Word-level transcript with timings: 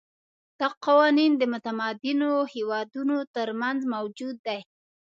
دا 0.59 0.67
قوانین 0.85 1.31
د 1.37 1.43
متمدنو 1.53 2.31
هېوادونو 2.53 3.17
ترمنځ 3.35 3.79
موجود 3.93 4.35
دي. 4.47 4.59